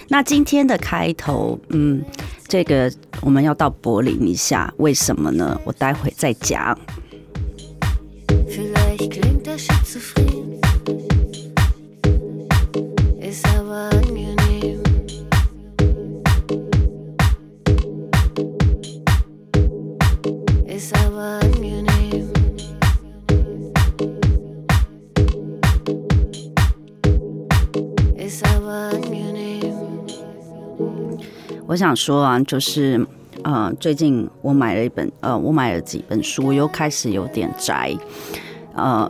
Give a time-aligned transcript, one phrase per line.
[0.06, 2.04] 那今天的开头，嗯，
[2.46, 2.88] 这个
[3.20, 5.60] 我们要到柏林一下，为什么呢？
[5.64, 6.78] 我待会再讲。
[31.70, 33.06] 我想说啊，就是
[33.44, 37.96] 呃，最近我买了一本呃，我买了几本书，又开始有点宅。
[38.74, 39.08] 呃，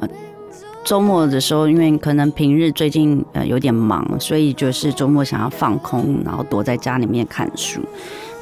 [0.85, 7.81] 周末的时候，因为可能平日最近呃有点忙，所以就是周末想要放空，然后躲在家里面看书。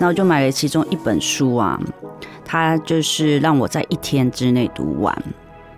[0.01, 1.81] 那我就买了其中一本书啊，
[2.45, 5.17] 它就是让我在一天之内读完。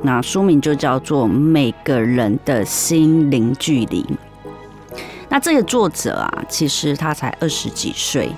[0.01, 4.03] 那书名就叫做《每个人的心灵距离》。
[5.31, 8.31] 那这个作者啊，其实他才二十几岁，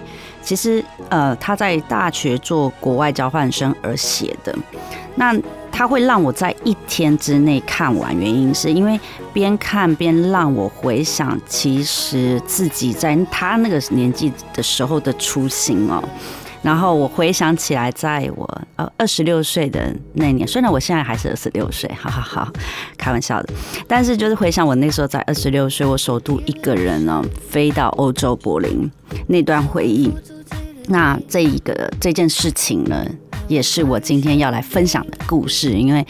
[0.43, 4.55] 其实呃他在大学做国外交换生而写的。
[5.17, 5.35] 那
[5.71, 9.01] 他会让我在一天之内看完，原因是因为
[9.33, 16.03] 边看边让我回想，其实自己在他那个年纪的时候的初心哦。
[16.63, 22.53] 然后我回想起来，在我呃二十六岁的那年，虽然我现在还是二十六岁，好好好，
[22.97, 23.53] 开玩笑的，
[23.89, 28.91] 但是就是回想我那时候在二十六岁，我首度一个人呢飞到欧洲柏林
[29.27, 30.11] 那段回忆，
[30.87, 33.05] 那这一个这件事情呢，
[33.49, 36.07] 也是我今天要来分享的故事，因为。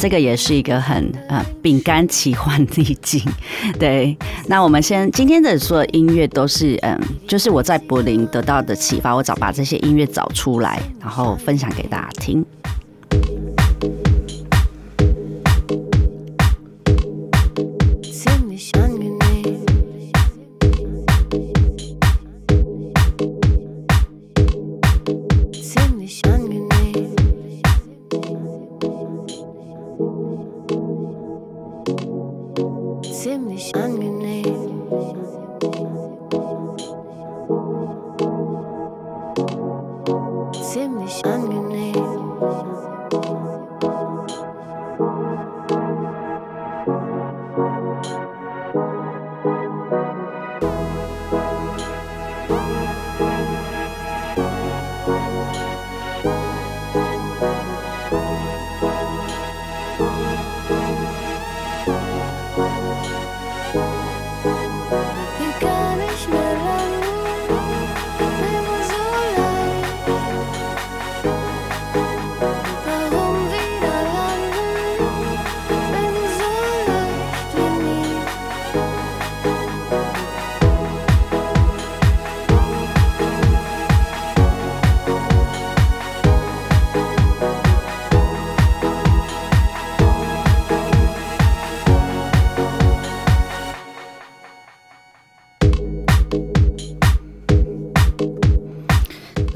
[0.00, 3.22] 这个也是一个很呃饼干奇幻逆境，
[3.78, 4.16] 对。
[4.46, 12.42] 那我们先今天的所有音乐都是嗯，就是我在柏林得到的启发，我找把这些音乐找出来，然后分享给大家听。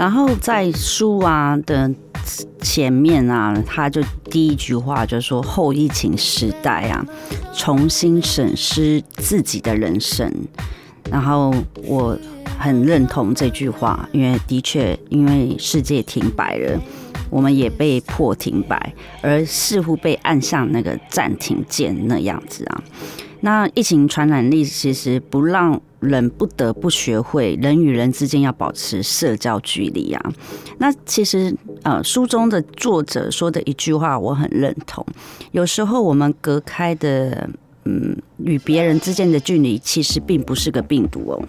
[0.04, 1.91] 然后在书啊的
[2.60, 7.03] 前面啊，他就第一句话就说：“后疫情时代啊，
[7.54, 10.31] 重新审视自己的人生。”
[11.10, 11.54] 然后
[11.84, 12.19] 我
[12.59, 16.78] 很认同这句话，因为的确，因为世界停摆了，
[17.31, 22.82] 我们也被迫停摆，而似乎被按下那个暂停键那样子啊。
[23.41, 25.80] 那疫情传染力其实不让。
[26.04, 30.33] 人不得不学会人与人之间要保持社交距离啊。
[30.78, 35.04] 那其实呃，书中的作者说的一句话我很认同。
[35.53, 37.48] 有时候我们隔开的
[37.84, 41.42] 嗯与别人之间的距离，其实并不是个病毒哦，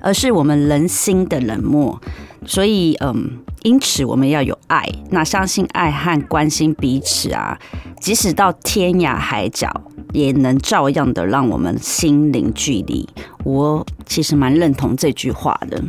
[0.00, 2.00] 而是我们人心的冷漠。
[2.46, 4.84] 所以嗯，因此我们要有爱。
[5.10, 7.58] 那相信爱和关心彼此啊，
[8.00, 9.70] 即使到天涯海角。
[10.14, 13.06] 也能照样的让我们心灵距离。
[13.44, 15.84] 我其实蛮认同这句话的。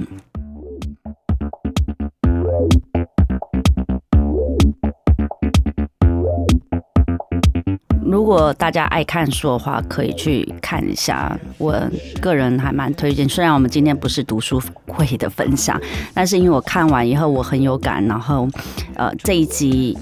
[8.12, 11.38] 如果大家爱看书的话，可以去看一下。
[11.60, 11.80] 我
[12.20, 15.80] 个人还蛮推荐，虽然我们今天不是读书会的分享，
[16.14, 18.48] 但是因为我看完以后我很有感，然后
[18.96, 19.96] 呃这一集，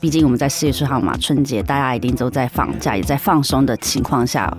[0.00, 4.52] 毕竟我们在四月十号嘛，春节大家一定都在放假，也在放松的情况下，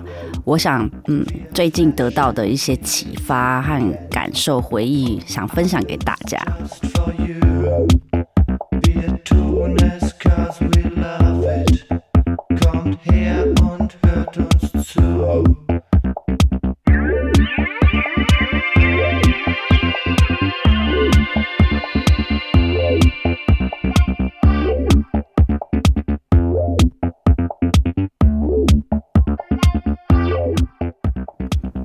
[0.44, 6.38] 我想嗯最近得到的一些启发和感受回忆，想分享给大家。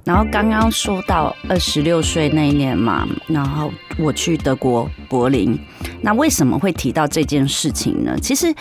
[0.09, 5.55] 然后刚刚说到二十六岁那一年嘛，然后我去德国柏林。
[6.01, 8.17] 那为什么会提到这件事情呢？
[8.19, 8.51] 其实，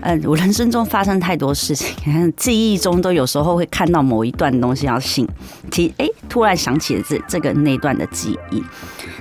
[0.00, 5.24] 呃，我人生中发生太多事情，记忆中都有时候会看到某一段东西要醒
[5.70, 8.60] 提，哎，突然想起了这这个那段的记忆。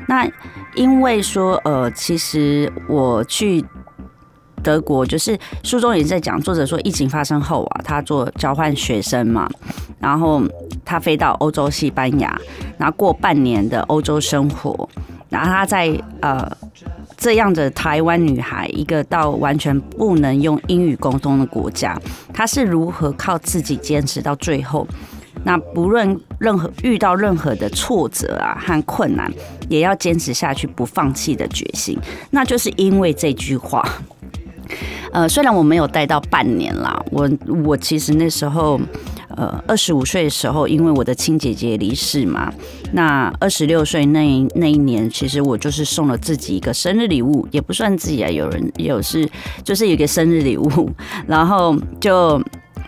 [0.08, 0.28] 那
[0.74, 3.64] 因为说，呃，其实我去
[4.66, 9.48] 德国，就是书中也在讲，作者说疫情发生后啊，他做交换学生嘛，
[10.00, 10.42] 然后
[10.84, 12.36] 他飞到欧洲西班牙，
[12.80, 14.90] 然后过半年的欧洲生活，
[15.30, 16.52] 然后他在呃
[17.16, 21.96] 这样的台湾女孩，一个到完全不能用英语沟通的国家，
[22.34, 24.88] 她是如何靠自己坚持到最后？
[25.44, 29.32] 那不论任何遇到任何的挫折啊和困难，
[29.70, 32.00] 也要坚持下去，不放弃的决心。
[32.32, 33.88] 那就是因为这句话。
[35.12, 37.30] 呃，虽然我没有待到半年啦，我
[37.64, 38.80] 我其实那时候，
[39.30, 42.54] 呃，二十五岁的时候，因为我的亲姐姐离世嘛，
[42.94, 49.30] 那二十六岁那那一年，其实我就是送了自己一个生日礼物，也不算自己啊，有人有是
[49.64, 50.90] 就是有一个生日礼物，
[51.28, 52.42] 然后就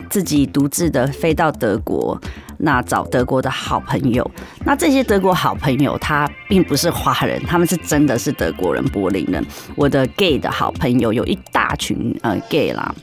[0.10, 2.20] 自己独自的飞到德国，
[2.60, 4.30] 那找德国的好朋友。
[4.66, 9.46] 那这些德国好朋友，他并不是华人，他们是真的是德国人，柏林人。
[9.76, 12.94] 我的 gay 的好朋友有一大群呃 gay 啦，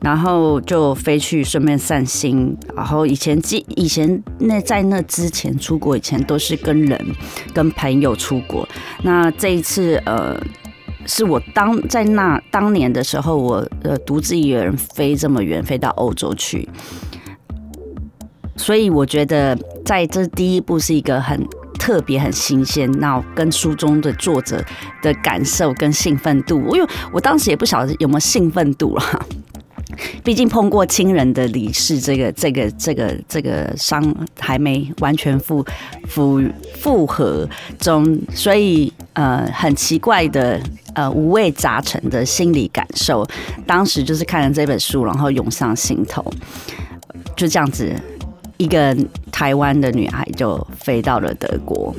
[0.00, 2.56] 然后就飞去顺便散心。
[2.76, 6.98] 然后以前记以前那在那之前出国以前都是跟人
[7.54, 8.68] 跟朋友出国，
[9.02, 10.40] 那这一次呃。
[11.06, 16.68] 是我当在那当年的时候，我呃独自一个人飞这么远，飞到欧洲去，
[18.60, 21.42] 所以我觉得在这第一步是一个很
[21.78, 24.62] 特别、很新鲜，那跟书中的作者
[25.02, 29.26] 的感受跟兴奋度，因为我当时也不晓得有没有兴奋度啦。
[30.22, 35.64] 毕竟碰过亲人的离世，这个、这个、这个、这个伤还没完全复
[36.06, 36.40] 复
[36.74, 37.48] 复合
[37.78, 40.60] 中，所以呃，很奇怪的
[40.94, 43.26] 呃五味杂陈的心理感受。
[43.66, 46.24] 当时就是看了这本书，然后涌上心头，
[47.34, 47.92] 就这样子，
[48.60, 48.94] 一个
[49.32, 51.94] 台湾的女孩就飞到了德国。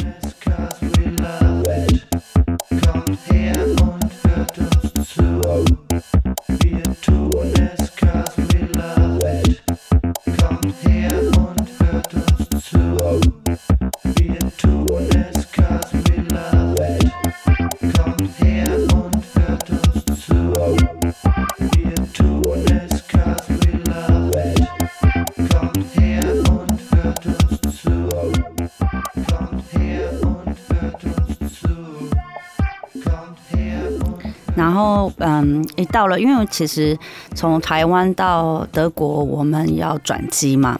[35.17, 36.97] 嗯，一到了，因为其实
[37.35, 40.79] 从台湾到德国，我们要转机嘛，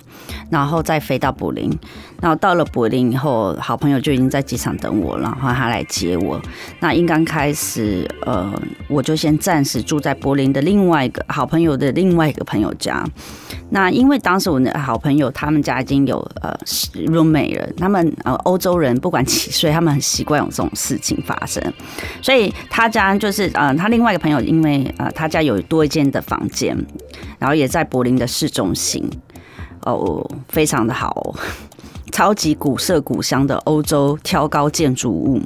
[0.49, 1.71] 然后再飞到柏林。
[2.21, 6.39] 然后到了柏林以后，好朋友就已经在机场等我，然后他来接我。
[6.79, 8.51] 那应刚开始，呃，
[8.87, 13.03] 我就先暂时住在柏林的另外一个好朋友的另外一个朋友家。
[13.71, 16.53] 那因为当时我的好朋友他们家已经有呃
[17.07, 21.63] roommate 了，他们呃欧洲人不管几岁，他们很习惯有这种事情发生，
[22.21, 26.77] 所以他家就是呃他另外一个朋友，因为呃他家有多一间的房间，
[27.39, 29.09] 然后也在柏林的市中心，
[29.85, 31.33] 哦，非常的好、
[32.11, 35.41] 超级古色古香的欧洲挑高建筑物。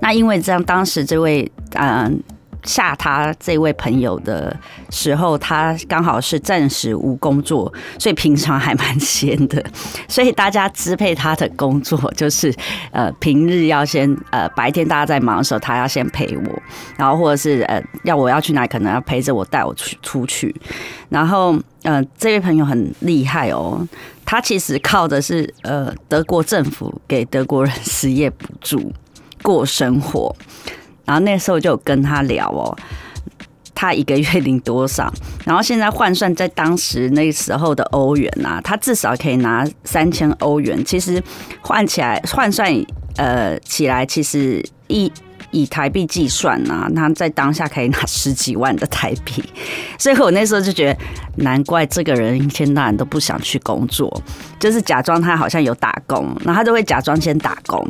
[0.00, 2.20] 那因为这样，当时这位嗯
[2.62, 4.54] 吓他这位朋友的
[4.90, 9.64] 时候，他刚好是暂时无工作，所以平常还蛮闲的。
[10.08, 12.54] 所以大家支配他的工作，就是
[12.90, 16.62] 呃平日要先呃白天大家在忙的时候，他要先陪我，
[16.96, 20.54] 然后或者是呃要我要去哪里，可能要陪着我带我去出去。
[21.08, 23.86] 然后呃这位朋友很厉害哦，
[24.24, 28.92] 他其实靠的是呃德国政府给德国人失业补助
[29.42, 30.34] 过生活。
[31.10, 32.70] 然后那时候就跟他聊哦，
[33.74, 35.12] 他一个月领多少，
[35.44, 40.84] 然后现在换算在当时那时候的欧元啊，他至少可以拿三千欧元。
[40.84, 41.20] 其实
[41.62, 42.72] 换起来换算
[43.16, 45.12] 呃起来，其实一
[45.50, 49.42] 以台币计算啊，那在当下可以拿十几万的台币。
[49.98, 51.00] 所以我那时候就觉得，
[51.42, 54.22] 难怪这个人一天到晚都不想去工作，
[54.60, 57.84] 就是假装他好像有打工，然后他就会假装先打工。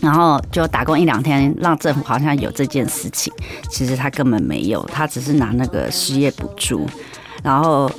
[0.00, 3.32] 然后就打工一两天，让政府好像有这件事情，
[3.70, 6.86] 其实他根本没有，他只是拿那个失业补助。
[7.42, 7.90] 然后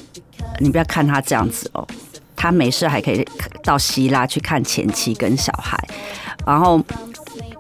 [0.59, 1.87] 你不要看他这样子哦，
[2.35, 3.25] 他没事还可以
[3.63, 5.77] 到希腊去看前妻跟小孩。
[6.45, 6.81] 然后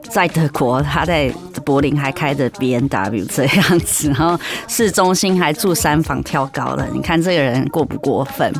[0.09, 1.31] 在德国，他在
[1.63, 6.87] 柏林还开着 B N W 这样子，然后市中心还住三房跳高了。
[6.93, 8.53] 你看这个人过不过分？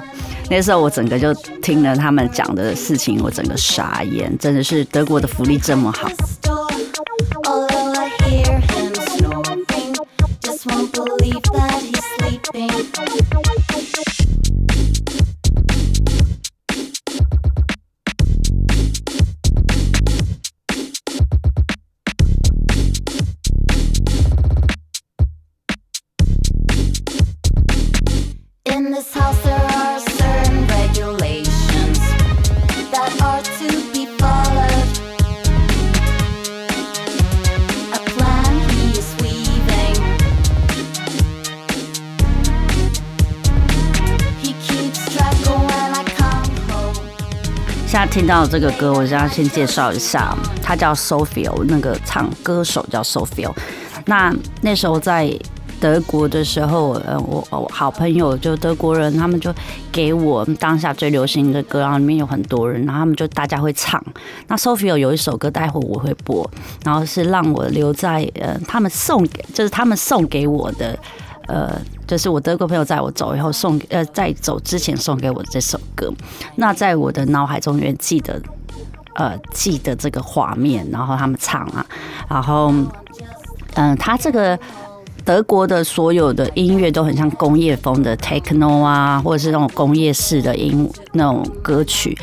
[0.49, 6.09] 那时候我整个就听了他们讲的事情，我整个傻眼，真的是德国的福利这么好。
[48.19, 53.49] 听到这个歌，我想要先介绍一下，他叫 Sophia，那个唱歌手叫 Sophia。
[54.07, 55.33] 那那时候在
[55.79, 59.55] 德国的时候，呃，我我好朋友就德国人，他们就
[59.89, 64.03] 给我当下最流行的歌，然后里面有很多人，然后他们就大家会唱。
[64.47, 66.51] 那 Sophia 有一首歌，待会我会播，
[66.83, 70.99] 然后是让我留在呃，他们送给，就是他们送给我的。
[71.49, 76.13] 呃，就是我德国朋友在我走以后送，呃，在走之前送给我这首歌。
[76.57, 78.39] 那在我的脑海中永远记得，
[79.15, 81.83] 呃，记得这个画面，然后他们唱啊，
[82.29, 82.71] 然后，
[83.73, 84.57] 嗯、他这个
[85.25, 92.15] 德国的所有的音乐都很像工业风的 techno 啊，或者是那种工业式的音那种歌曲。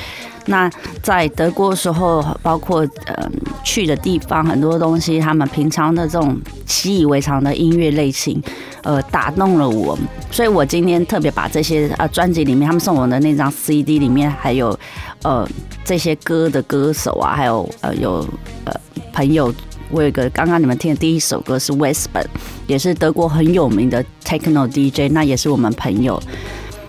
[0.47, 0.71] 那
[1.03, 3.31] 在德国的时候，包括嗯
[3.65, 8.41] 去的地方很多东西，他们平常的这种习以为常的音乐类型，
[8.83, 9.99] 呃，打动了我。
[10.31, 14.79] 所以我今天特别把这些呃专辑里面他们送我的那张 CD 里面，还有
[15.23, 15.49] 呃
[15.85, 18.27] 这些歌的歌手啊，还有呃有
[18.65, 18.73] 呃
[19.13, 19.53] 朋友。
[19.89, 22.27] 我有一个刚刚你们听的第一首歌是 Westburn，
[22.67, 26.21] 也是德国很有名的 techno DJ，那也是我们朋友。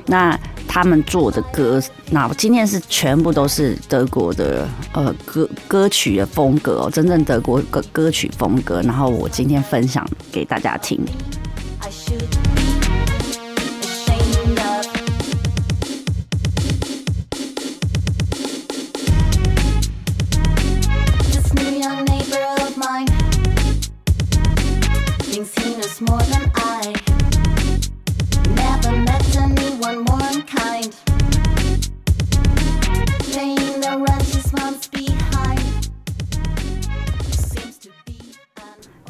[0.07, 0.35] 那
[0.67, 1.81] 他们做的歌，
[2.11, 8.81] 那今天是全部都是德国的呃歌歌曲的风格哦，真正德国歌歌曲风格。
[8.81, 10.99] 然后我今天分享给大家听。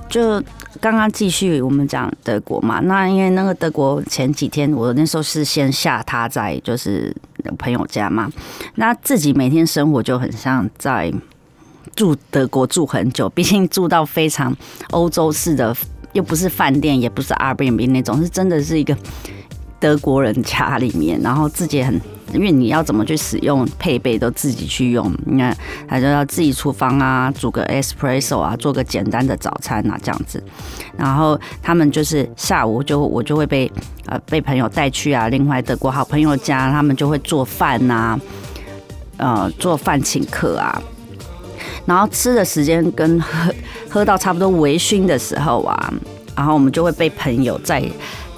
[0.09, 0.41] 就
[0.79, 7.15] 刚刚继续我们讲德国嘛，那因为那个德国前几天我那时候是先下榻在就是
[7.57, 8.31] 朋友家嘛，
[8.75, 11.13] 那自己每天生活就很像在
[11.95, 14.55] 住德国住很久，毕竟住到非常
[14.91, 15.75] 欧洲式的，
[16.13, 18.95] 又不是饭店，也不是 Airbnb 那种，是真的是一个
[19.79, 21.99] 德国人家里面，然后自己很，
[22.33, 25.55] 因为你要怎么去使用配备都自己去用，你看
[25.87, 30.43] 他就要自己厨房啊，煮个 espresso 啊，做个简单的早餐啊这样子，
[30.97, 33.71] 然后他们就是下午就我就会被
[34.05, 38.19] 呃被朋友带去啊，另外德国好朋友家，他们就会做饭呐、
[39.17, 40.81] 呃做饭请客啊。
[41.85, 43.53] 然后吃的时间跟 喝
[43.89, 45.93] 喝到差不多微醺的时候啊，
[46.35, 47.81] 然后我们就会被朋友在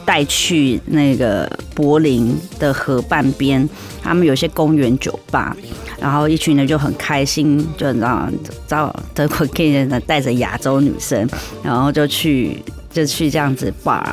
[0.10, 3.70] 带去那个柏林的河畔边，
[4.02, 5.56] 他们有些公园酒吧，
[6.00, 8.28] 然后一群人就很开心，就你知道，
[8.68, 11.30] 找德国 gay 人带着亚洲女生，
[11.62, 12.58] 然后就去
[12.92, 14.04] 就去这样子 bar，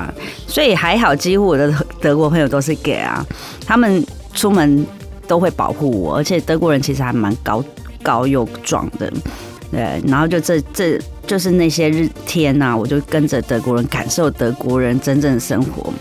[0.47, 3.25] 所以还好，几乎我的德国朋友都是 gay 啊，
[3.65, 4.85] 他们出门
[5.27, 7.65] 都会保护我，而且德国人其实还蛮高
[8.03, 9.11] 高又壮的，
[9.71, 15.93] 对，然后就这这就是那些日天呐、我就跟着德国人感受德国人真正的生活。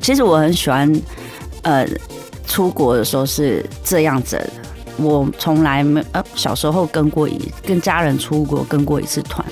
[0.00, 0.92] 其实我很喜欢，
[1.62, 1.86] 呃，
[2.46, 4.50] 出国的时候是这样子的。
[4.96, 9.44] 我从来没呃小时候跟过一跟家人出国跟过一次团，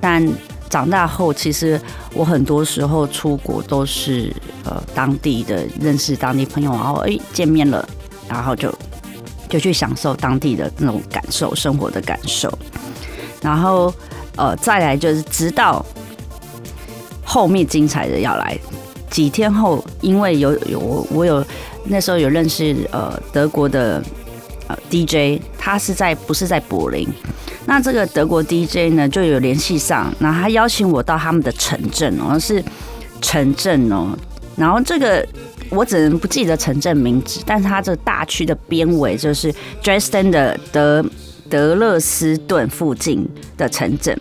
[0.00, 0.26] 但
[0.70, 1.78] 长大后，其实
[2.14, 4.32] 我很多时候出国都是
[4.64, 7.86] 呃当地的认识当地朋友，然后哎见面了，
[8.28, 8.72] 然后就
[9.48, 12.50] 就去享受当地的那种感受，生活的感受。
[13.42, 13.92] 然后
[14.40, 15.84] 呃再来就是直到
[17.22, 18.58] 后面精彩的要来，
[19.10, 21.44] 几天后，因为有有我我有
[21.84, 24.02] 那时候有认识呃德国的
[24.66, 27.06] 呃 DJ，他是在不是在柏林。
[27.66, 32.64] 那这个德国 DJ 呢，就有联系上，然后他邀请我到他们的城镇哦，是
[33.20, 34.08] 城镇哦，
[34.56, 35.24] 然后这个
[35.68, 39.54] 我只能不记得城镇名字，但是它这大区的边尾就是
[39.84, 41.04] Dresden 的德
[41.50, 43.28] 德勒斯顿附近
[43.58, 44.16] 的城镇。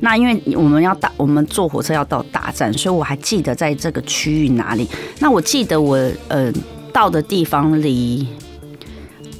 [0.00, 4.88] 那因为我们要打，我们坐火车要到大站，所以我还记得在这个区域哪里。
[5.20, 5.96] 那我记得我
[6.26, 6.52] 呃
[6.92, 8.26] 到的地方离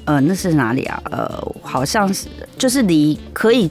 [0.04, 1.02] 呃那是哪里啊？
[1.10, 3.68] 呃，好像是就是离可以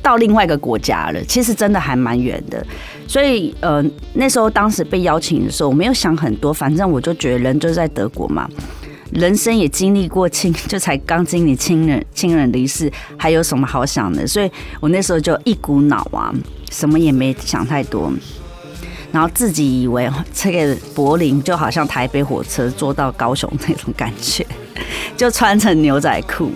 [0.00, 1.20] 到另外一个国家了。
[1.24, 2.64] 其实真的还蛮远的。
[3.08, 8.48] 所以呃那时候当时被邀请的时候，我没有想很多，反正我就觉得人就在德国嘛。
[9.12, 14.26] 人生也经历过亲，就才刚经历亲人亲人离世，还有什么好想的？
[14.26, 14.50] 所以
[14.80, 16.32] 我那时候就一股脑啊，
[16.70, 18.12] 什么也没想太多，
[19.10, 24.46] 然后自己以为这个柏林就好像台北火车坐到高雄那种感觉，
[25.16, 26.50] 就穿成牛仔裤，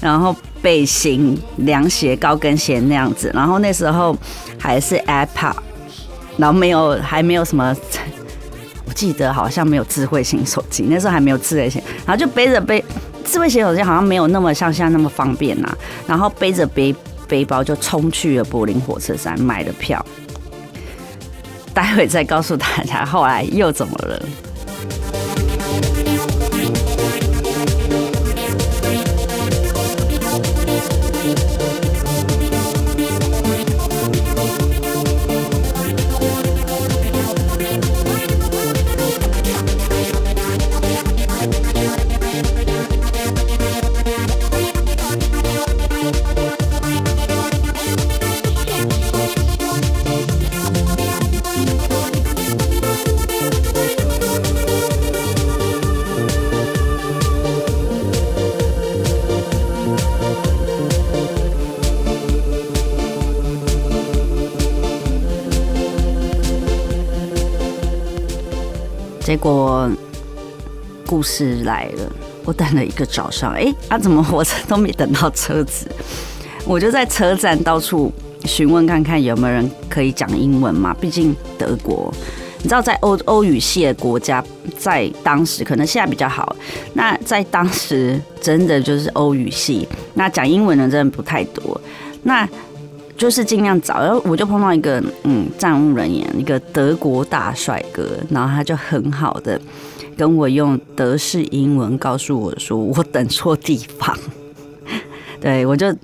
[0.00, 4.16] 然后背心、凉鞋、高跟鞋那样子，然后那时候
[4.58, 5.54] 还是 iPad，
[6.38, 7.76] 然后没有还没有什么。
[8.90, 12.84] 我记得好像没有智慧型手机，那时候还没有智慧型，然后就背着背
[13.24, 15.78] 智慧型手机好像没有那么像现在那么方便呐、
[16.08, 16.92] 然后背着背
[17.28, 20.04] 背包就冲去了柏林火车站买了票，
[21.72, 24.20] 待会再告诉大家后来又怎么了。
[69.30, 69.88] 结果
[71.06, 72.12] 故事来了，
[72.44, 75.86] 我等了一个早上，哎、啊，怎么 火车都没等到车子？
[76.66, 78.12] 我就在车站到处
[78.44, 82.12] 询问看看有没有人可以讲英文嘛，毕竟德国。
[82.58, 84.44] 你知道，在欧欧语系的国家，
[84.76, 86.56] 在当时可能现在比较好，
[86.94, 91.80] 那在当时真的就是欧语系，那讲英文的真的不太多。
[92.24, 92.46] 那
[93.20, 99.60] 就是尽量找，然后我就碰到一个嗯站务人员，一个德国大帅哥，然后他就很好的
[100.16, 104.16] 跟我用德式英文告诉我说我等错地方，
[105.38, 105.94] 对我就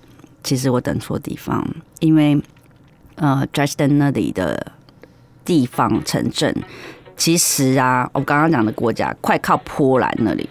[0.45, 1.67] 其实我等错地方，
[2.01, 2.39] 因为
[3.15, 4.73] 呃 Dresden 那里的
[5.43, 6.55] 地方城镇，
[7.17, 10.47] 其实啊我刚刚讲的国家快靠波兰那里，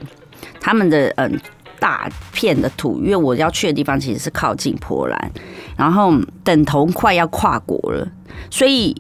[0.60, 1.40] 他们的嗯。
[1.86, 5.32] 大片的土，因为我要去的地方其实是靠近波兰，
[5.78, 6.12] 然后
[6.44, 8.08] 等同快要跨国了，
[8.50, 9.00] 所以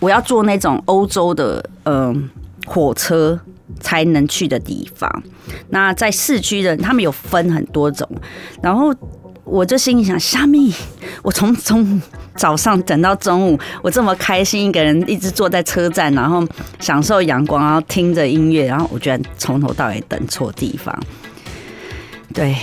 [0.00, 2.30] 我要坐那种欧洲的嗯、
[2.64, 3.38] 火车
[3.80, 5.22] 才能去的地方。
[5.68, 8.08] 那在市区的，他们有分很多种，
[8.62, 8.94] 然后
[9.44, 10.72] 我就心里想，虾米，
[11.22, 12.00] 我从中午
[12.36, 16.42] 早上等到中午，我这么开心，一个人一直坐在车站，然后
[16.80, 20.98] 享受阳光，然后听着音乐，然后我居然从头到尾等错地方。
[22.32, 22.56] 对，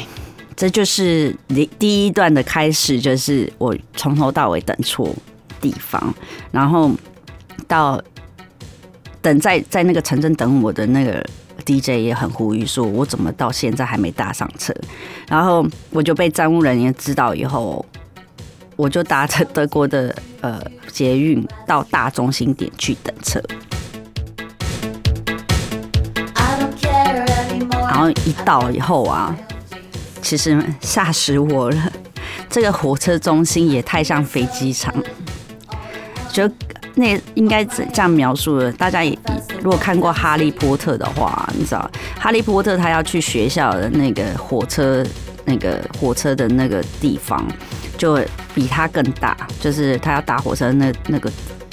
[0.55, 5.15] 这就是第第一段的开始，就是我从头到尾等错
[5.61, 6.13] 地方，
[6.51, 6.91] 然后
[7.67, 8.01] 到
[9.21, 11.23] 等在在那个城镇等我的那个
[11.65, 14.73] DJ 也很呼吁说，我怎么到现在还没搭上车？
[15.29, 17.85] 然后我就被站务人员知道以后，
[18.75, 20.59] 我就搭着德国的呃
[20.91, 23.39] 捷运到大中心点去等车.
[27.71, 29.35] 然后一到以后啊，
[30.21, 31.91] 其实吓死我了。
[32.49, 34.93] 这个火车中心也太像飞机场，
[36.31, 36.49] 就
[36.95, 38.71] 那应该这样描述了。
[38.73, 39.17] 大家也
[39.61, 45.05] 如果看过《哈利波特》的话，你知道《哈利波特》他要去学校的那个火车，
[45.45, 47.47] 那个火车的那个地方，
[47.97, 48.19] 就
[48.55, 51.31] 比它更大，就是他要搭火车那那个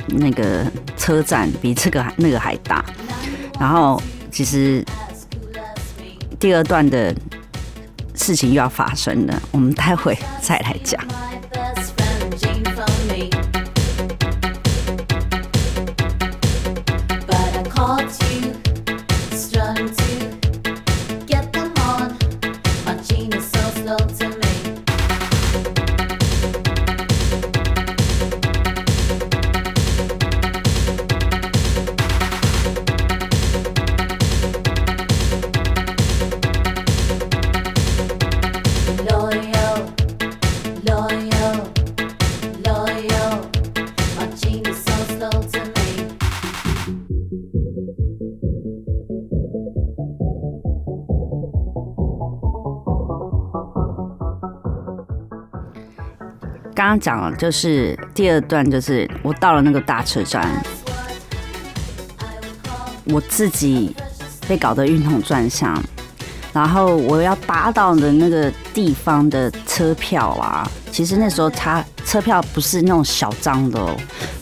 [0.08, 0.64] 那个
[0.96, 2.84] 车站比这个那个还大。
[3.58, 4.84] 然后其实
[6.38, 7.14] 第二段的
[8.16, 11.00] 事情又要发生了，我们待会再来讲。
[56.76, 60.46] 刚刚讲了，就是第二段，就是我到了那个大车站，
[63.04, 63.96] 我自己
[64.46, 65.82] 被搞得晕头转向，
[66.52, 73.96] 然后我要搭到的那个地方的车票啊，其实那时候它车票不是那种小张的哦，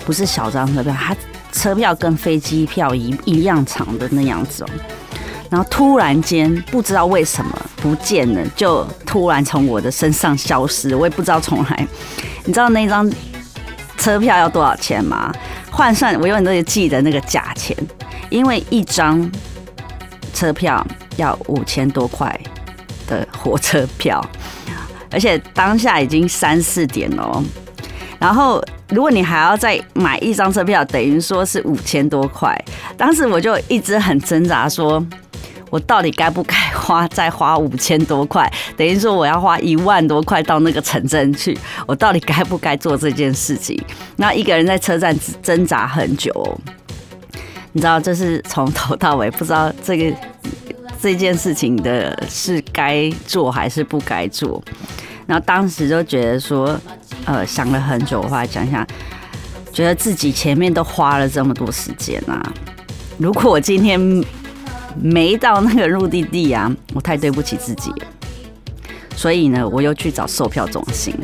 [0.04, 1.16] 不是小张车票，它
[1.52, 4.70] 车票跟飞机票一一样长的那样子哦。
[5.50, 11.86] 然后突然间不知道为什么不见了，就突然从我的身上消失，我也不知道从来。
[12.44, 13.08] 你知道那张
[13.96, 15.32] 车票要多少钱吗？
[15.70, 17.76] 换算我永远都记得那个价钱，
[18.30, 19.30] 因为一张
[20.32, 20.84] 车票
[21.16, 22.40] 要五千多块
[23.06, 24.24] 的火车票，
[25.10, 27.44] 而且当下已经三四点了。
[28.18, 32.56] 然后如果你还要再买一张车票，等于说是五千多块。
[32.96, 35.04] 当时我就一直很挣扎说。
[35.70, 38.48] 我到底该不该花再花五千多块？
[38.76, 43.76] 等于说我要花一万多块到那个城镇去，我到底该不该做这件事情？
[44.16, 46.32] 那一个人在车站挣扎很久，
[47.72, 50.16] 你知道，这是从头到尾不知道这个
[51.02, 54.62] 这件事情的是该做还是不该做。
[55.26, 56.78] 然后当时就觉得说，
[57.24, 58.86] 呃，想了很久，后来想想，
[59.72, 62.40] 觉得自己前面都花了这么多时间啊，
[63.18, 64.24] 如果我今天。
[64.96, 68.06] 没到那个目的地啊，我太对不起自己了。
[69.16, 71.14] 所以呢，我又去找售票中心，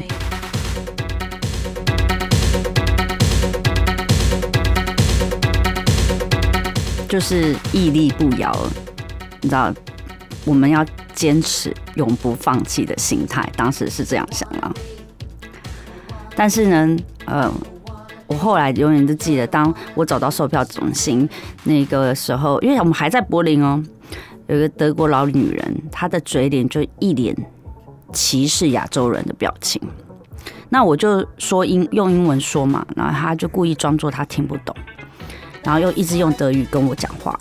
[7.08, 8.54] 就是屹立不摇。
[9.40, 9.72] 你知道，
[10.44, 13.48] 我们要坚持永不放弃的心态。
[13.56, 14.72] 当时是这样想啊。
[16.34, 17.52] 但是呢，呃。
[18.30, 21.28] 我后来永远都记得，当我找到售票中心
[21.64, 23.82] 那个时候，因为我们还在柏林哦，
[24.46, 27.36] 有一个德国老女人，她的嘴脸就一脸
[28.12, 29.82] 歧视亚洲人的表情。
[30.68, 34.72] 那我就说英用英文说嘛，然后她就故意装作她听不懂，
[35.64, 37.36] 然后又一直用德语跟我讲话，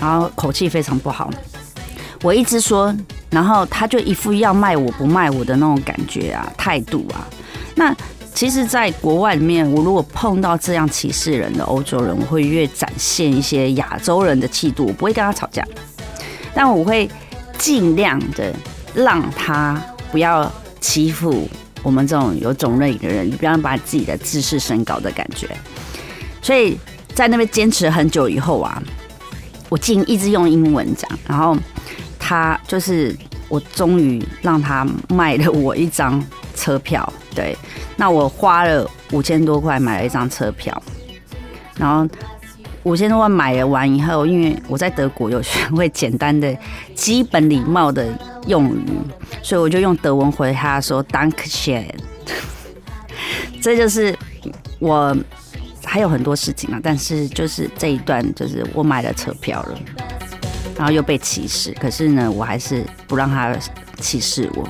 [0.00, 1.30] 然后口气非常不好。
[2.20, 2.92] 我一直说，
[3.30, 7.28] 然后她就一副要卖我不卖我的那种感觉啊，态度啊，
[7.76, 7.94] 那。
[8.34, 15.64] 其实，在国外里面，我如果碰到这样歧视人的欧洲人，我会越展现一些亚洲人的气度，我不会跟他吵架，
[16.52, 17.08] 但我会
[17.56, 18.52] 尽量的
[18.94, 21.48] 让他不要欺负
[21.84, 25.48] 我们这种有种类的人，不要把自己的自视升高的感觉。
[26.40, 26.76] 所以
[27.14, 28.82] 在那边坚持很久以后啊，
[29.68, 31.56] 我竟一直用英文讲，然后
[32.18, 33.16] 他就是
[33.48, 36.20] 我终于让他卖了我一张
[36.56, 37.56] 车票，对。
[37.96, 40.82] 那我花了五千多块买了一张车票，
[41.76, 42.08] 然后
[42.82, 46.56] 五千多块买了完以后，因为我在德国有学会简单的
[46.94, 48.06] 基本礼貌的
[48.46, 48.86] 用语，
[49.42, 51.86] 所以我就用德文回他说 “Dank schön”。
[53.62, 54.16] 这就是
[54.80, 55.16] 我
[55.84, 59.78] 还有很多事情啊，但是就是这一段就是我买了车票了，
[60.76, 63.56] 然后又被歧视，可是呢，我还是不让他
[64.00, 64.66] 歧视我。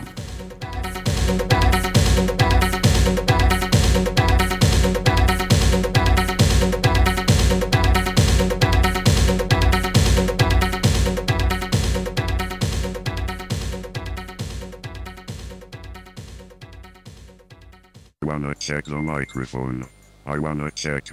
[18.65, 19.85] Check the microphone.
[20.25, 21.11] I wanna check.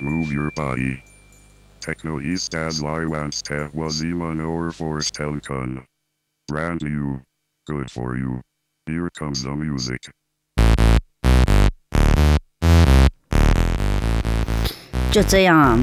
[0.00, 1.02] Move your body.
[1.80, 5.82] Techno Estas Liwanste was Iman or Forstelkun.
[6.46, 7.20] Brand new.
[7.66, 8.40] Good for you.
[8.86, 9.98] Here comes the music.
[15.12, 15.78] 就这样啊，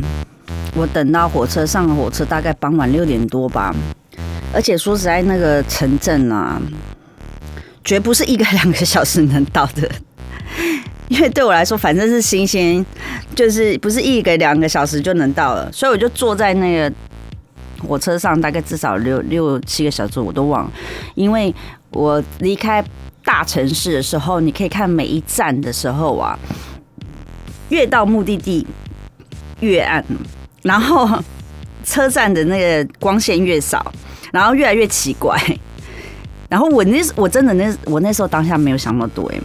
[0.76, 3.76] 我等到火车上了火车，大概傍晚六点多吧。
[4.52, 6.60] 而且说实在，那个城镇啊，
[7.84, 9.88] 绝不是一个两个小时能到的。
[11.08, 12.84] 因为对我来说，反正是新鲜，
[13.36, 16.92] 就是不是一个两个小时就能到了，所以我就坐在那个
[17.88, 20.72] 火车上，大概至少六六七个小时，我都忘了。
[21.14, 21.54] 因为
[21.92, 22.84] 我离开
[23.24, 26.38] 大城市的时候，你可以看每一站的时候啊，
[27.70, 28.66] 越到目的地
[29.60, 30.04] 越暗，
[30.64, 31.08] 然后
[31.84, 33.94] 车站的那个光线越少，
[34.32, 35.40] 然后越来越奇怪。
[36.50, 39.40] 然后我那我真的那我那时候当下没有想那么多哎。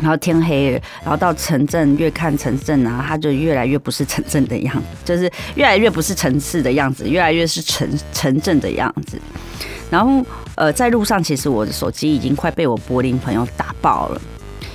[0.00, 9.18] 然后天黑，然后到城镇越看城镇啊，它就越来越不是城镇的样子，就是越来越不是城市的样子，越来越是城城镇的样子。
[9.90, 10.24] 然后
[10.56, 14.20] 呃，在路上其实我的手机已经快被我柏林朋友打爆了，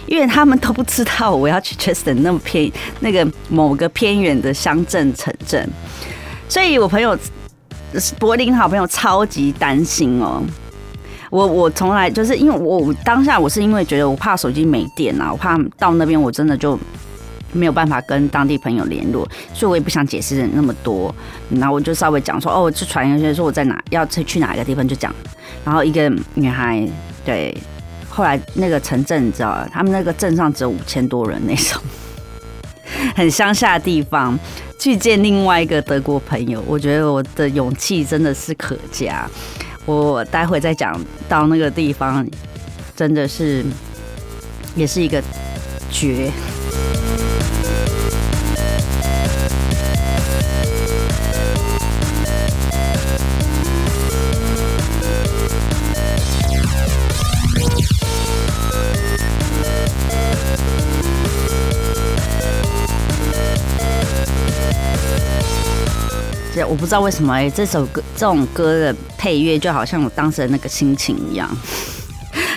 [0.08, 5.70] 因为他们都不知道我要去 Chester 那么偏那个某个偏远的乡镇城镇，
[6.48, 7.18] 所以我朋友
[8.18, 10.42] 柏林好朋友超级担心哦。
[11.32, 16.78] 我我从来就是因为我我当下我是因为觉得我怕手机没电啊，我怕到那边我真的就
[17.54, 21.14] 没有办法跟当地朋友联络，所以我也不想解释那么多。
[21.50, 25.14] 然后我就稍微讲说，哦，我去传一个说我在哪，要去去哪个地方就讲。
[25.64, 26.86] 然后一个女孩，
[27.24, 27.56] 对，
[28.10, 31.82] 后来那个城镇你知道，他们那个镇上只有五千多人那种，
[33.16, 34.38] 很乡下的地方，
[34.78, 39.30] 去见另外一个德国朋友，我觉得我的勇气真的是可嘉。
[39.92, 42.26] 我待会再讲到那个地方，
[42.96, 43.66] 真的是
[44.76, 45.22] 也是一个
[45.92, 46.32] 绝。
[66.66, 71.50] 我不知道为什么哎、这首歌这种歌的配乐就好像我当时的那个心情一样，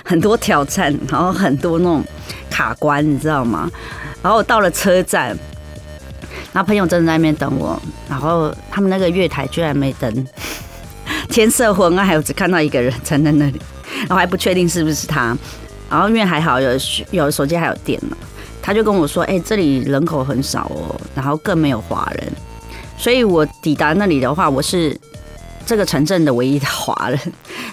[0.04, 2.02] 很多挑战，然后很多那种
[2.50, 3.70] 卡关，你知道吗？
[4.22, 5.28] 然后我到了车站，
[6.52, 10.26] 然后朋友真的在那边等我，然后他们那个月台居然没灯，
[11.28, 13.60] 天色昏暗，还有只看到一个人站在那里，
[14.00, 15.36] 然后还不确定是不是他，
[15.90, 16.70] 然后因为还好有
[17.10, 18.16] 有手机还有电嘛，
[18.62, 22.32] 他就跟我说，哎、这里人口很少哦，然后更没有华人。
[22.96, 24.98] 所以我抵达那里的话，我是
[25.66, 27.18] 这个城镇的唯一的华人。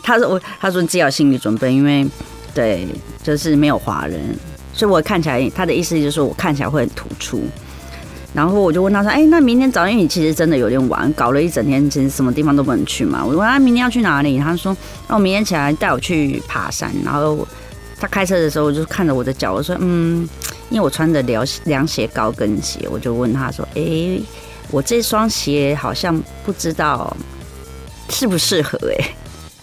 [0.04, 2.06] 他说我，他说你自己要心理准备，因为
[2.54, 2.88] 对，
[3.24, 4.20] 就是没有华人，
[4.74, 7.42] 所以我看起来，他的意思就是说我看起来会很突出。
[8.34, 14.76] 然后我就问他说：“哎、那明天早上，你其实真的有点晚，搞了一整天，其实什么地方都不能去嘛。”我问他明天要去哪里，他说
[15.10, 17.46] ：“那我明天起来带我去爬山。”然后
[18.00, 20.26] 他开车的时候，我就看着我的脚，我说：“嗯，
[20.70, 24.18] 因为我穿着凉凉鞋高跟鞋，我就问他说：‘哎、
[24.72, 27.16] 我这双鞋好像不知道
[28.10, 29.16] 适不适合哎、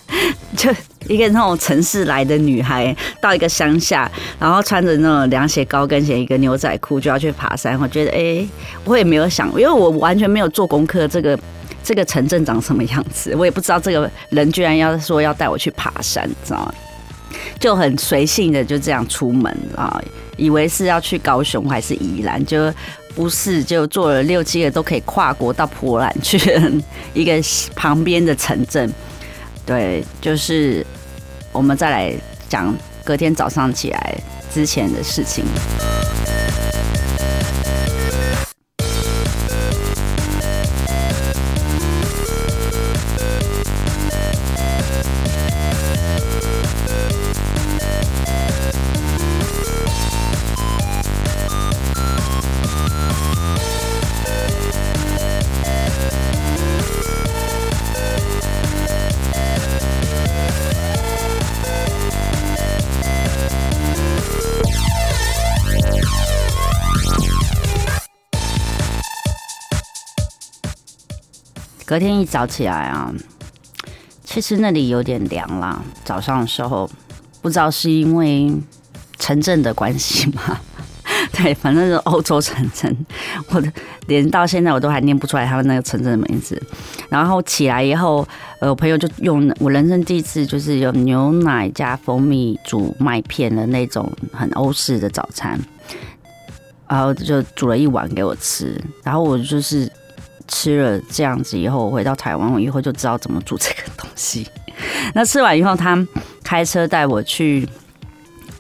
[0.57, 0.71] 就
[1.07, 8.47] 一个那种城市来的女孩到一个乡下，然后穿着那种凉鞋、高跟鞋、一个牛仔裤就要去爬山，我觉得哎、
[8.85, 11.39] 我也没有想，因为我完全没有做功课，这个
[11.83, 16.75] 这个城镇长什么样子，我也不知道这个人居然要说要带我去爬山，知道吗？
[17.61, 20.01] 就很随性的就这样出门啊，
[20.37, 22.73] 以为是要去高雄还是宜兰，就
[23.19, 26.39] 不是，就坐了六七个都可以跨国到波兰去
[27.13, 27.33] 一个
[27.75, 28.89] 旁边的城镇。
[29.67, 30.87] 对，就是
[31.51, 32.15] 我们再来
[32.49, 34.17] 讲隔天早上起来
[34.55, 35.45] 之前的事情。
[71.89, 73.11] 隔天一早起来啊，
[74.23, 75.83] 其实那里有点凉啦。
[76.05, 76.87] 早上的时候，
[77.41, 78.53] 不知道是因为
[79.19, 80.61] 城镇的关系吗？
[81.33, 82.95] 对，反正是欧洲城镇，
[83.49, 83.73] 我的
[84.07, 86.63] 连到现在我都还念不出来他们那个城镇的名字。
[87.09, 88.29] 然后起来以后，
[88.61, 95.59] 呃，我朋友就用我人生第一次就是有牛奶加蜂蜜煮麦片的那种很欧式的早餐，
[96.87, 99.91] 然后就煮了一碗给我吃，然后我就是
[100.49, 104.49] 吃了这样子以后，我回到台湾，我以后就知道怎么煮这个东西。
[105.15, 105.97] 那吃完以后，他
[106.43, 107.69] 开车带我去，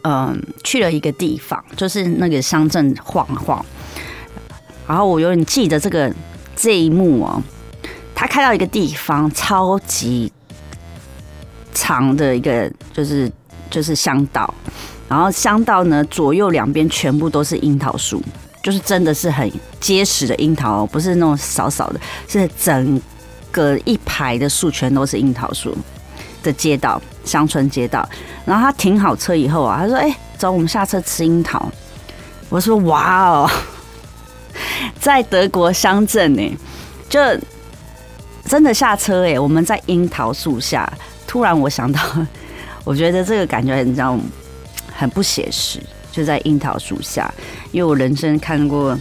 [0.02, 3.64] 嗯，去了一个地方，就是那个乡镇晃晃。
[4.86, 6.12] 然后我有点记得这个
[6.54, 7.42] 这一幕哦，
[8.14, 10.32] 他开到一个地方，超级
[11.74, 13.30] 长的一个，就是
[13.70, 14.52] 就是乡道，
[15.08, 18.22] 然后乡道呢左右两边全部都是樱桃树，
[18.68, 19.50] 就是真的是很
[19.80, 23.00] 结实的樱桃，不是那种少少的，是整
[23.50, 25.74] 个一排的树全都是樱桃树
[26.42, 28.06] 的街道，乡村街道。
[28.44, 31.72] 然后他停好车以后啊，他说：“哎、走，我们下车吃樱桃。”
[32.50, 33.50] 我说：“哇哦，
[35.00, 36.58] 在德国乡镇呢，
[37.08, 37.18] 就
[38.44, 40.86] 真的下车哎，我们在樱桃树下。
[41.26, 42.02] 突然我想到，
[42.84, 44.20] 我觉得这个感觉很这样
[44.94, 45.80] 很不写实，
[46.18, 47.32] 就在樱桃树下，
[47.70, 48.92] 因为我人生看过，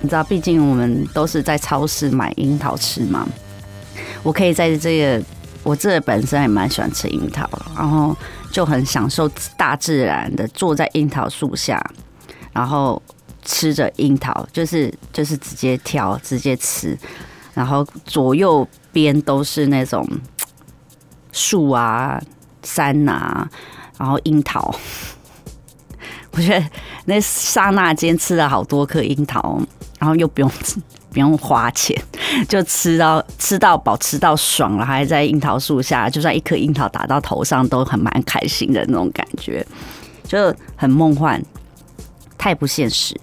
[0.00, 3.24] 你知道，毕竟我们都是在超市买樱桃吃嘛。
[4.24, 5.24] 我可以在这个，
[5.62, 8.16] 我这本身也蛮喜欢吃樱桃，然后
[8.50, 11.80] 就很享受大自然的坐在樱桃树下，
[12.52, 13.00] 然后
[13.44, 16.98] 吃着樱桃，就是就是直接挑直接吃，
[17.54, 20.04] 然后左右边都是那种
[21.30, 22.20] 树啊、
[22.64, 23.48] 山呐、
[23.96, 24.74] 然后樱桃。
[26.32, 26.64] 我觉得
[27.06, 29.60] 那刹那间吃了好多颗樱桃，
[29.98, 30.50] 然后又不用
[31.10, 32.00] 不用花钱，
[32.48, 39.66] 就吃到吃到饱，吃到爽了，还在樱桃树下，就算一颗樱桃打到头上，都很蛮开心的那种感觉，
[40.24, 41.42] 就很梦幻，
[42.36, 43.16] 太不现实。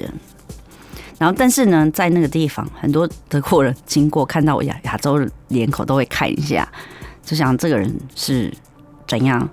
[1.17, 6.67] 然后，但是呢，在那个地方，很多德国人经过看到我亚亚洲脸孔都会看一下，
[7.23, 8.51] 就想这个人是
[9.07, 9.47] 怎样。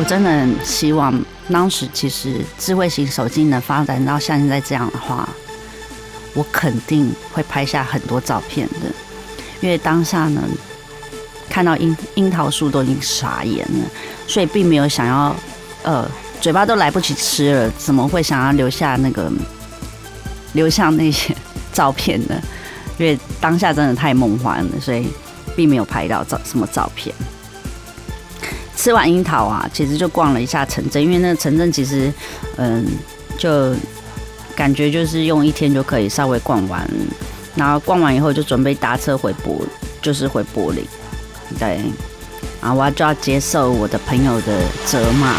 [0.00, 5.28] 我真的很希望当时其实智慧型手机能发展到像现在这样的话，
[6.32, 8.88] 我肯定会拍下很多照片的。
[9.60, 10.40] 因为当下呢，
[11.50, 13.84] 看到樱樱桃树都已经傻眼了，
[14.26, 15.36] 所以并没有想要，
[15.82, 16.10] 呃，
[16.40, 19.30] 嘴巴都来不及吃了，怎么会想要留下那个
[20.54, 21.36] 留下那些
[21.74, 22.40] 照片呢？
[22.96, 25.08] 因为当下真的太梦幻了，所以
[25.54, 27.14] 并没有拍到照什么照片。
[28.80, 32.10] 吃完樱桃啊，其实就逛了一下城镇，因为那个城镇其实，
[32.56, 32.86] 嗯，
[33.36, 33.74] 就
[34.56, 36.88] 感觉就是用一天就可以稍微逛完，
[37.54, 39.60] 然后逛完以后就准备搭车回柏，
[40.00, 40.82] 就是回柏林，
[41.58, 41.82] 对，
[42.62, 45.34] 啊，我要就要接受我的朋友的责骂。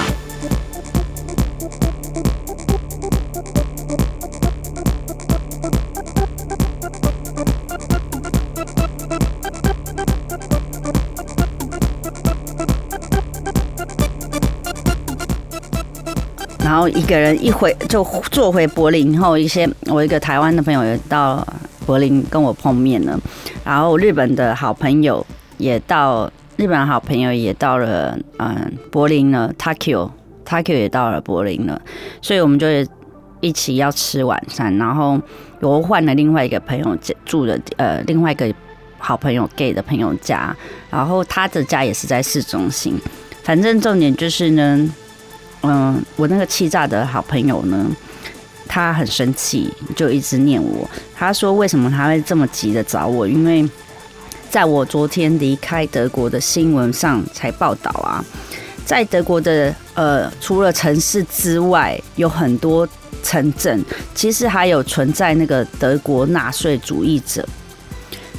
[16.81, 21.45] 后一个人一回就坐回柏林然后，一些我一个台湾的朋友也到
[21.85, 23.19] 柏林跟我碰面了，
[23.63, 25.25] 然后日本的好朋友
[25.57, 30.09] 也到日本好朋友也到了嗯柏林了，Tokyo
[30.45, 31.79] Tokyo 也到了柏林了，
[32.21, 32.67] 所以我们就
[33.41, 35.19] 一起要吃晚餐，然后
[35.59, 38.51] 我换了另外一个朋友住的呃另外一个
[38.97, 40.55] 好朋友 gay 的朋友家，
[40.89, 42.97] 然后他的家也是在市中心，
[43.43, 44.89] 反正重点就是呢。
[45.63, 47.85] 嗯，我那个气炸的好朋友呢，
[48.67, 50.89] 他很生气，就一直念我。
[51.15, 53.27] 他说：“为什么他会这么急的找我？
[53.27, 53.69] 因为
[54.49, 58.25] 在我昨天离开德国的新闻上才报道啊，
[58.83, 62.87] 在德国的呃，除了城市之外，有很多
[63.21, 67.47] 城镇，其实还有存在那个德国纳粹主义者。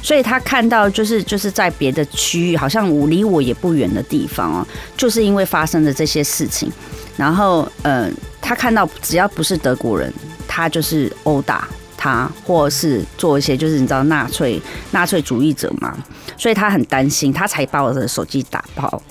[0.01, 6.69] 所以他看到就是就是在别的区域，好像我离我也不远的地方哦，就是因为发生的这些事情。”
[7.15, 10.11] 然后，呃，他看到只要不是德国人，
[10.47, 15.95] 他就是殴打他，或是做一些就是你知道纳粹纳粹主义者嘛，
[16.37, 19.01] 所以他很担心，他才把我的手机打爆。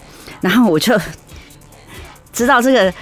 [0.40, 0.98] 然后我就
[2.32, 2.92] 知道这个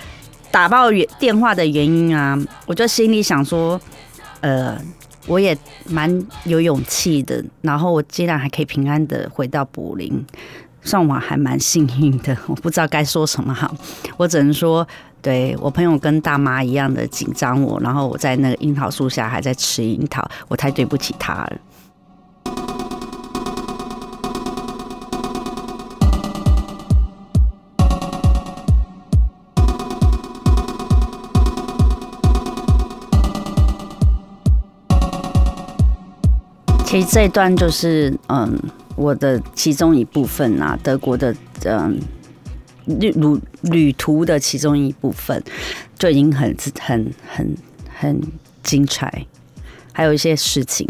[0.51, 3.81] 打爆原电话的原因啊，我就心里想说，
[4.41, 4.79] 呃，
[5.27, 10.25] 我也蛮有勇气的，然后我竟然还可以平安的回到柏林。
[10.83, 13.75] 上网还蛮幸运的， 我不知道该说什么好，
[14.17, 14.87] 我只能说，
[15.23, 21.53] 对我朋友跟大妈一样的紧张我，然后我在那个樱桃树下还在吃樱桃，我太对不起他了。
[36.85, 38.59] 其实这一段就是嗯。
[38.97, 41.35] 我的其中一部分啊，德国的
[41.65, 41.99] 嗯
[42.87, 45.43] 旅旅旅途的其中一部分，
[45.99, 47.57] 就已经很很很
[47.99, 48.21] 很
[48.63, 49.27] 精彩。
[49.93, 50.89] 还有一些事情，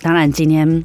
[0.00, 0.84] 当然今天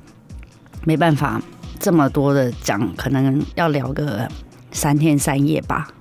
[0.86, 1.42] 没办法
[1.80, 4.28] 这么多的讲，可能要聊个
[4.72, 5.94] 三天三夜吧。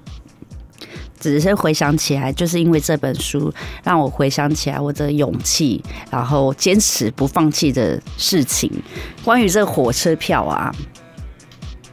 [1.22, 3.54] 只是回想起来，就是因为这本书
[3.84, 8.68] 让我回想起来我的勇气，然后坚持不放弃的事情。
[9.24, 10.74] 关于这火车票啊，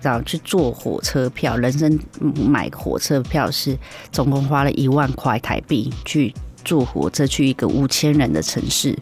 [0.02, 3.78] 然后去坐火车票，人生买火车票是
[4.12, 6.34] 总共花了一万块台币去
[6.66, 8.98] 坐火车去一个五千人的城市，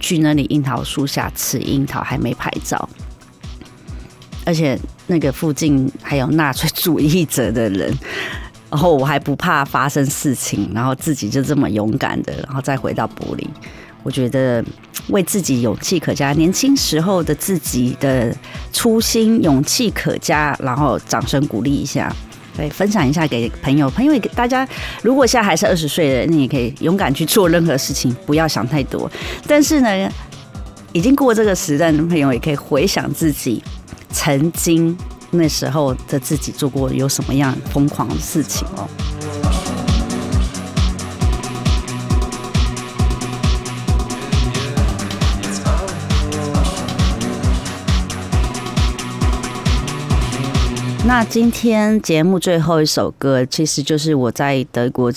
[0.00, 2.88] 去那里樱桃树下吃樱桃，还没拍照，
[4.44, 7.96] 而且那个附近还有纳粹主义者的人。
[8.70, 13.48] 然后我还不怕发生事情，然后自己就这么勇敢的，然后再回到柏林。
[14.02, 14.64] 我觉得
[15.08, 18.34] 为自己勇气可嘉，年轻时候的自己的
[18.72, 22.14] 初心勇气可嘉，然后掌声鼓励一下。
[22.56, 24.66] 对，分享一下给朋友，朋友大家，
[25.02, 29.10] 如果现在还是二十岁的，你也可以勇敢去做任何事情，不要想太多。
[29.46, 30.12] 但是呢，
[30.92, 33.62] 已经过这个时代的朋友，也可以回想自己
[34.10, 34.96] 曾经
[35.30, 38.88] 那时候的自己做过有什么样疯狂的事情哦。
[51.06, 55.12] 那今天节目最后一首歌，其实就是我在德国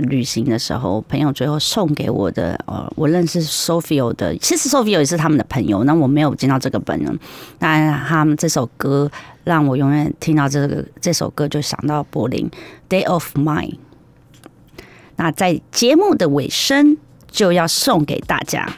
[0.00, 2.58] 旅行的时候，朋友最后送给我的。
[2.66, 5.84] 呃，我认识 Sophia 的，其实 Sophia 也是他们的朋友。
[5.84, 7.16] 那我没有见到这个本人，
[7.60, 9.08] 但他们这首歌
[9.46, 12.50] 让我永远听到这个这首歌就想到柏林
[12.88, 13.76] Day of Mine。
[15.14, 16.96] 那在节目的尾声
[17.30, 18.68] 就要送给大家。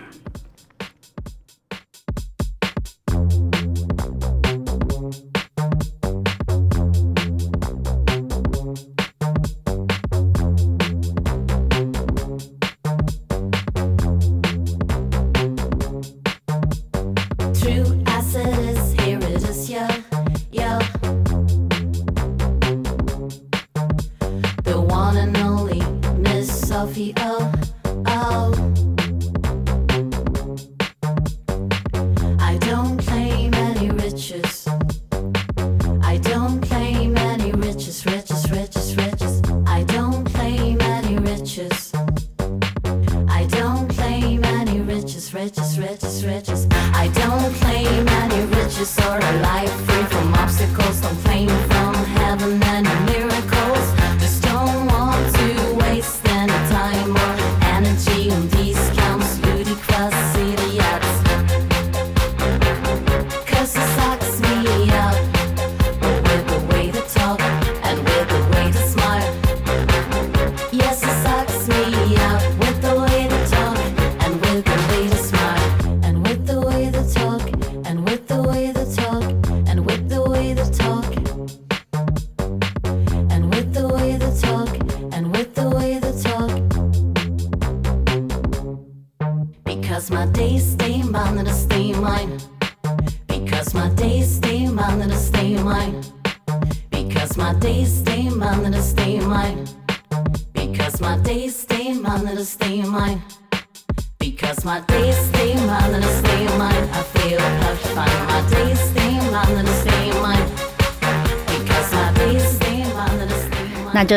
[114.09, 114.17] 就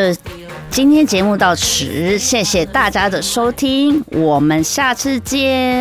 [0.69, 5.80] 今天节目到此，谢谢大家的收听，我们下次见。